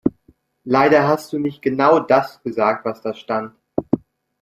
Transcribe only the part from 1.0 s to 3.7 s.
hast du nicht genau das gesagt, was da stand.